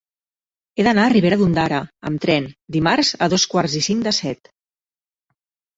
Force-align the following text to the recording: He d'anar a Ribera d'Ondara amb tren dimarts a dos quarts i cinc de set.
He 0.79 0.85
d'anar 0.87 1.03
a 1.03 1.11
Ribera 1.13 1.37
d'Ondara 1.41 1.83
amb 2.11 2.23
tren 2.25 2.49
dimarts 2.77 3.15
a 3.27 3.31
dos 3.35 3.49
quarts 3.55 3.79
i 3.83 3.87
cinc 3.91 4.05
de 4.11 4.19
set. 4.23 4.53